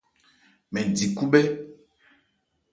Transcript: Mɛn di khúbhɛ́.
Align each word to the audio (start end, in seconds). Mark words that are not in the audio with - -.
Mɛn 0.71 0.87
di 0.95 1.05
khúbhɛ́. 1.17 1.43